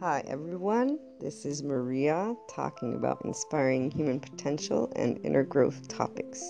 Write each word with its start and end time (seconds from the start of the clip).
Hi, 0.00 0.22
everyone. 0.26 0.98
This 1.20 1.46
is 1.46 1.62
Maria 1.62 2.36
talking 2.50 2.94
about 2.94 3.24
inspiring 3.24 3.90
human 3.90 4.20
potential 4.20 4.92
and 4.94 5.18
inner 5.24 5.42
growth 5.42 5.88
topics. 5.88 6.44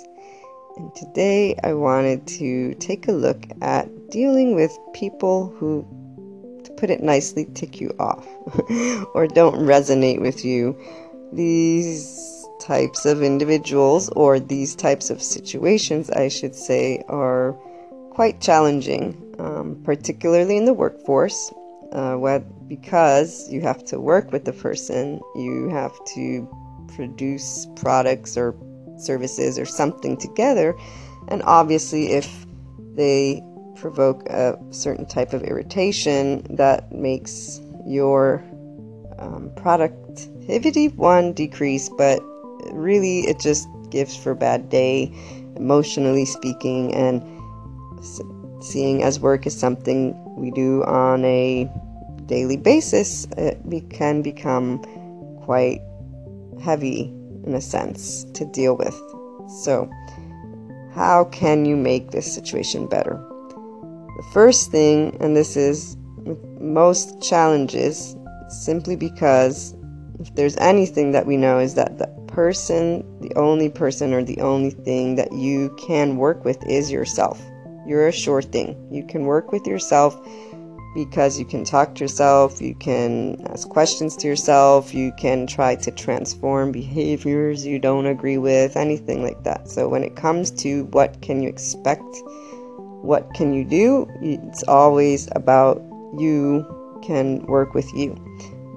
And 0.77 0.93
today 0.97 1.57
I 1.63 1.73
wanted 1.75 2.27
to 2.39 2.75
take 2.75 3.07
a 3.07 3.13
look 3.13 3.47
at 3.63 4.11
dealing 4.11 4.57
with 4.57 4.77
people 4.95 5.55
who, 5.59 5.87
to 6.65 6.73
put 6.73 6.91
it 6.91 7.05
nicely, 7.05 7.47
tick 7.55 7.81
you 7.81 7.95
off 8.01 8.27
or 9.15 9.29
don't 9.29 9.61
resonate 9.61 10.21
with 10.21 10.45
you. 10.45 10.77
These 11.33 12.49
types 12.61 13.07
of 13.07 13.23
individuals 13.23 14.09
or 14.17 14.41
these 14.41 14.75
types 14.75 15.09
of 15.09 15.23
situations, 15.23 16.11
I 16.11 16.27
should 16.27 16.57
say, 16.57 17.05
are 17.07 17.53
quite 18.11 18.41
challenging, 18.41 19.37
um, 19.39 19.81
particularly 19.85 20.57
in 20.57 20.65
the 20.65 20.75
workforce 20.75 21.53
uh, 21.97 22.15
what, 22.15 22.69
because 22.69 23.51
you 23.51 23.63
have 23.63 23.83
to 23.87 23.99
work 23.99 24.31
with 24.31 24.45
the 24.45 24.53
person, 24.53 25.19
you 25.35 25.71
have 25.71 25.93
to 26.15 26.47
produce 26.95 27.67
products 27.75 28.37
or 28.37 28.55
services 28.99 29.59
or 29.59 29.65
something 29.65 30.17
together. 30.19 30.77
And 31.29 31.43
obviously, 31.45 32.13
if 32.13 32.47
they 32.95 33.43
provoke 33.77 34.29
a 34.29 34.59
certain 34.71 35.07
type 35.07 35.33
of 35.33 35.43
irritation 35.43 36.47
that 36.51 36.93
makes 36.93 37.61
your 37.87 38.45
um, 39.19 39.51
productivity 39.57 40.89
one 40.89 41.33
decrease, 41.33 41.89
but 41.89 42.21
really 42.73 43.21
it 43.21 43.41
just 43.41 43.67
gives 43.89 44.15
for 44.15 44.33
a 44.33 44.37
bad 44.37 44.69
day, 44.69 45.11
emotionally 45.57 46.27
speaking, 46.27 46.95
and 46.95 47.23
seeing 48.63 49.03
as 49.03 49.19
work 49.19 49.47
is 49.47 49.59
something 49.59 50.15
we 50.37 50.51
do 50.51 50.85
on 50.85 51.25
a 51.25 51.71
daily 52.27 52.57
basis, 52.57 53.27
it 53.37 53.61
can 53.91 54.23
become 54.23 54.79
quite 55.43 55.81
heavy 56.63 57.13
in 57.47 57.55
a 57.55 57.61
sense 57.61 58.25
to 58.35 58.45
deal 58.47 58.77
with. 58.77 58.95
So, 59.63 59.91
how 60.95 61.25
can 61.25 61.65
you 61.65 61.77
make 61.77 62.11
this 62.11 62.33
situation 62.33 62.87
better? 62.87 63.23
The 64.17 64.25
first 64.33 64.71
thing, 64.71 65.17
and 65.21 65.37
this 65.37 65.57
is 65.57 65.97
most 66.61 67.23
challenges, 67.23 68.17
simply 68.49 68.97
because 68.97 69.75
if 70.19 70.35
there's 70.35 70.57
anything 70.57 71.13
that 71.13 71.27
we 71.27 71.37
know 71.37 71.59
is 71.59 71.75
that 71.75 71.99
the 71.99 72.07
person, 72.27 73.05
the 73.21 73.35
only 73.37 73.69
person 73.69 74.13
or 74.13 74.25
the 74.25 74.41
only 74.41 74.71
thing 74.71 75.17
that 75.17 75.33
you 75.33 75.75
can 75.79 76.17
work 76.17 76.45
with 76.45 76.59
is 76.67 76.91
yourself. 76.91 77.41
You're 77.87 78.09
a 78.09 78.13
sure 78.13 78.43
thing. 78.43 78.77
You 78.91 79.05
can 79.05 79.27
work 79.27 79.53
with 79.53 79.67
yourself 79.67 80.19
because 80.97 81.39
you 81.39 81.45
can 81.45 81.63
talk 81.63 81.95
to 81.95 82.01
yourself, 82.05 82.59
you 82.59 82.75
can 82.75 83.37
ask 83.51 83.69
questions 83.69 84.17
to 84.17 84.27
yourself, 84.27 84.95
you 84.95 85.13
can 85.19 85.47
try 85.47 85.77
to 85.77 85.91
transform 85.91 86.73
behaviors 86.73 87.67
you 87.67 87.79
don't 87.79 88.07
agree 88.07 88.39
with, 88.39 88.79
anything 88.79 89.23
like 89.23 89.45
that. 89.45 89.69
So 89.69 89.91
when 89.91 90.03
it 90.03 90.17
comes 90.17 90.51
to 90.63 90.87
what 90.87 91.21
can 91.21 91.43
you 91.43 91.51
expect, 91.51 92.03
what 93.03 93.29
can 93.35 93.53
you 93.53 93.63
do, 93.63 94.09
it's 94.23 94.63
always 94.63 95.29
about 95.33 95.83
you 96.19 96.65
can 97.03 97.45
work 97.45 97.75
with 97.75 97.93
you. 97.93 98.17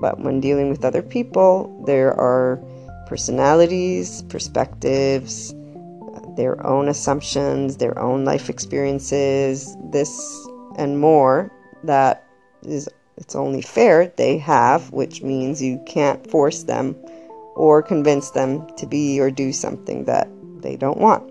But 0.01 0.19
when 0.19 0.41
dealing 0.41 0.69
with 0.69 0.83
other 0.83 1.01
people, 1.01 1.71
there 1.87 2.13
are 2.13 2.61
personalities, 3.07 4.23
perspectives, 4.23 5.55
their 6.35 6.65
own 6.67 6.89
assumptions, 6.89 7.77
their 7.77 7.97
own 7.97 8.25
life 8.25 8.49
experiences, 8.49 9.77
this 9.89 10.11
and 10.77 10.99
more 10.99 11.49
that 11.83 12.25
is 12.63 12.89
it's 13.17 13.35
only 13.35 13.61
fair 13.61 14.08
they 14.16 14.38
have, 14.38 14.91
which 14.91 15.22
means 15.22 15.61
you 15.61 15.83
can't 15.86 16.25
force 16.30 16.63
them 16.63 16.95
or 17.55 17.83
convince 17.83 18.31
them 18.31 18.66
to 18.77 18.88
be 18.88 19.19
or 19.19 19.30
do 19.30 19.52
something 19.52 20.05
that 20.05 20.30
they 20.61 20.77
don't 20.77 20.97
want. 20.97 21.30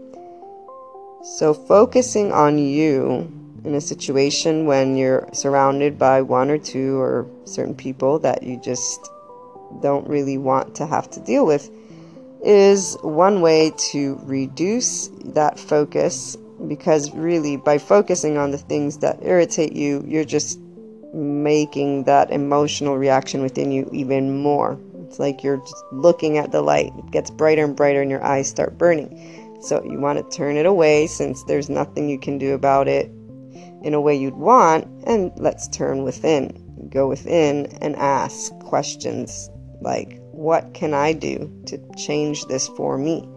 So 1.24 1.54
focusing 1.54 2.32
on 2.32 2.58
you 2.58 3.32
in 3.64 3.74
a 3.74 3.80
situation 3.80 4.66
when 4.66 4.96
you're 4.96 5.28
surrounded 5.32 5.98
by 5.98 6.22
one 6.22 6.50
or 6.50 6.58
two 6.58 7.00
or 7.00 7.26
certain 7.44 7.74
people 7.74 8.18
that 8.20 8.42
you 8.42 8.60
just 8.60 9.10
don't 9.82 10.06
really 10.06 10.38
want 10.38 10.74
to 10.76 10.86
have 10.86 11.10
to 11.10 11.20
deal 11.20 11.44
with 11.44 11.70
is 12.44 12.96
one 13.02 13.40
way 13.40 13.72
to 13.76 14.18
reduce 14.22 15.08
that 15.24 15.58
focus 15.58 16.36
because 16.66 17.14
really 17.14 17.56
by 17.56 17.78
focusing 17.78 18.36
on 18.36 18.50
the 18.50 18.58
things 18.58 18.98
that 18.98 19.18
irritate 19.22 19.72
you 19.72 20.04
you're 20.06 20.24
just 20.24 20.58
making 21.14 22.04
that 22.04 22.30
emotional 22.30 22.98
reaction 22.98 23.42
within 23.42 23.72
you 23.72 23.88
even 23.92 24.42
more. 24.42 24.78
It's 25.06 25.18
like 25.18 25.42
you're 25.42 25.58
just 25.58 25.84
looking 25.92 26.38
at 26.38 26.52
the 26.52 26.62
light. 26.62 26.92
It 26.98 27.10
gets 27.10 27.30
brighter 27.30 27.64
and 27.64 27.74
brighter 27.74 28.02
and 28.02 28.10
your 28.10 28.22
eyes 28.22 28.48
start 28.48 28.76
burning. 28.76 29.58
So 29.62 29.82
you 29.84 29.98
want 29.98 30.18
to 30.18 30.36
turn 30.36 30.56
it 30.56 30.66
away 30.66 31.06
since 31.06 31.42
there's 31.44 31.68
nothing 31.68 32.08
you 32.08 32.18
can 32.18 32.38
do 32.38 32.54
about 32.54 32.88
it 32.88 33.06
in 33.82 33.94
a 33.94 34.00
way 34.00 34.14
you'd 34.14 34.34
want 34.34 34.86
and 35.06 35.32
let's 35.36 35.68
turn 35.68 36.02
within. 36.02 36.88
Go 36.90 37.08
within 37.08 37.66
and 37.80 37.96
ask 37.96 38.52
questions 38.60 39.50
like 39.80 40.20
what 40.32 40.72
can 40.74 40.94
I 40.94 41.12
do 41.12 41.52
to 41.66 41.78
change 41.96 42.44
this 42.46 42.68
for 42.68 42.96
me? 42.96 43.28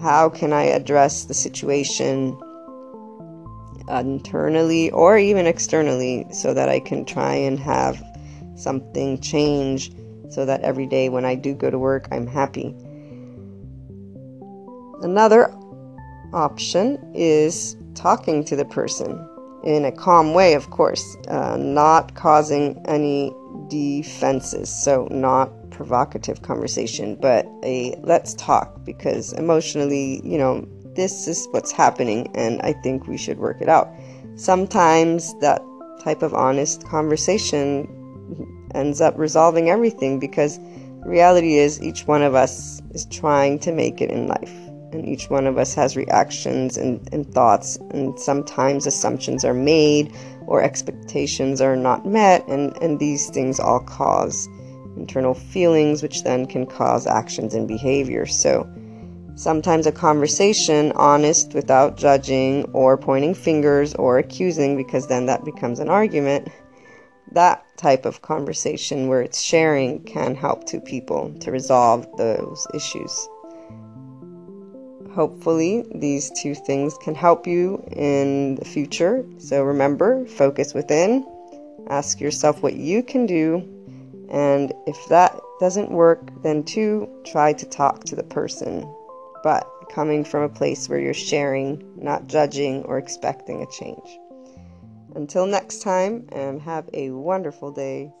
How 0.00 0.30
can 0.30 0.52
I 0.52 0.64
address 0.64 1.24
the 1.24 1.34
situation 1.34 2.38
internally 3.88 4.90
or 4.92 5.18
even 5.18 5.46
externally 5.46 6.26
so 6.32 6.54
that 6.54 6.68
I 6.68 6.80
can 6.80 7.04
try 7.04 7.34
and 7.34 7.58
have 7.58 8.02
something 8.56 9.20
change 9.20 9.92
so 10.30 10.46
that 10.46 10.62
every 10.62 10.86
day 10.86 11.08
when 11.08 11.24
I 11.24 11.34
do 11.34 11.54
go 11.54 11.70
to 11.70 11.78
work, 11.78 12.08
I'm 12.10 12.26
happy? 12.26 12.74
Another 15.02 15.52
option 16.32 16.98
is 17.14 17.76
talking 17.94 18.44
to 18.44 18.56
the 18.56 18.64
person 18.64 19.26
in 19.64 19.84
a 19.84 19.92
calm 19.92 20.32
way, 20.32 20.54
of 20.54 20.70
course, 20.70 21.16
uh, 21.28 21.56
not 21.58 22.14
causing 22.14 22.80
any 22.86 23.34
defenses. 23.68 24.70
So, 24.70 25.08
not 25.10 25.50
provocative 25.80 26.42
conversation, 26.42 27.16
but 27.16 27.46
a 27.64 27.98
let's 28.02 28.34
talk 28.34 28.84
because 28.84 29.32
emotionally, 29.32 30.20
you 30.22 30.36
know, 30.36 30.68
this 30.94 31.26
is 31.26 31.48
what's 31.52 31.72
happening 31.72 32.30
and 32.34 32.60
I 32.60 32.74
think 32.82 33.06
we 33.06 33.16
should 33.16 33.38
work 33.38 33.62
it 33.62 33.68
out. 33.70 33.88
Sometimes 34.36 35.32
that 35.40 35.62
type 36.04 36.20
of 36.20 36.34
honest 36.34 36.86
conversation 36.86 37.88
ends 38.74 39.00
up 39.00 39.14
resolving 39.16 39.70
everything 39.70 40.20
because 40.20 40.60
reality 41.06 41.56
is 41.56 41.82
each 41.82 42.06
one 42.06 42.20
of 42.20 42.34
us 42.34 42.82
is 42.90 43.06
trying 43.06 43.58
to 43.60 43.72
make 43.72 44.02
it 44.02 44.10
in 44.10 44.28
life 44.28 44.52
and 44.92 45.08
each 45.08 45.30
one 45.30 45.46
of 45.46 45.56
us 45.56 45.72
has 45.72 45.96
reactions 45.96 46.76
and, 46.76 47.08
and 47.10 47.32
thoughts 47.32 47.78
and 47.92 48.20
sometimes 48.20 48.86
assumptions 48.86 49.46
are 49.46 49.54
made 49.54 50.14
or 50.46 50.62
expectations 50.62 51.62
are 51.62 51.74
not 51.74 52.04
met 52.04 52.46
and, 52.48 52.76
and 52.82 52.98
these 52.98 53.30
things 53.30 53.58
all 53.58 53.80
cause 53.80 54.46
internal 55.00 55.34
feelings, 55.34 56.02
which 56.02 56.22
then 56.22 56.46
can 56.46 56.66
cause 56.66 57.06
actions 57.06 57.54
and 57.54 57.66
behavior. 57.66 58.26
So, 58.26 58.70
sometimes 59.34 59.86
a 59.86 59.92
conversation, 59.92 60.92
honest 60.92 61.54
without 61.54 61.96
judging 61.96 62.64
or 62.72 62.98
pointing 62.98 63.34
fingers 63.34 63.94
or 63.94 64.18
accusing, 64.18 64.76
because 64.76 65.06
then 65.06 65.26
that 65.26 65.44
becomes 65.44 65.80
an 65.80 65.88
argument, 65.88 66.48
that 67.32 67.64
type 67.76 68.04
of 68.04 68.22
conversation 68.22 69.08
where 69.08 69.22
it's 69.22 69.40
sharing 69.40 70.02
can 70.04 70.34
help 70.34 70.66
two 70.66 70.80
people 70.80 71.32
to 71.40 71.50
resolve 71.50 72.06
those 72.18 72.66
issues. 72.74 73.28
Hopefully, 75.14 75.84
these 75.94 76.30
two 76.40 76.54
things 76.54 76.96
can 77.02 77.14
help 77.14 77.46
you 77.46 77.82
in 77.92 78.56
the 78.56 78.64
future. 78.64 79.24
So 79.38 79.64
remember, 79.64 80.26
focus 80.26 80.74
within, 80.74 81.26
ask 81.88 82.20
yourself 82.20 82.62
what 82.62 82.74
you 82.74 83.02
can 83.02 83.26
do 83.26 83.79
and 84.30 84.72
if 84.86 84.96
that 85.08 85.38
doesn't 85.58 85.90
work, 85.90 86.30
then 86.42 86.62
two, 86.62 87.08
try 87.24 87.52
to 87.52 87.66
talk 87.66 88.04
to 88.04 88.16
the 88.16 88.22
person, 88.22 88.92
but 89.42 89.68
coming 89.90 90.24
from 90.24 90.42
a 90.42 90.48
place 90.48 90.88
where 90.88 91.00
you're 91.00 91.12
sharing, 91.12 91.82
not 91.96 92.28
judging 92.28 92.82
or 92.84 92.98
expecting 92.98 93.62
a 93.62 93.66
change. 93.66 94.18
Until 95.16 95.46
next 95.46 95.82
time, 95.82 96.28
and 96.30 96.62
have 96.62 96.88
a 96.92 97.10
wonderful 97.10 97.72
day. 97.72 98.12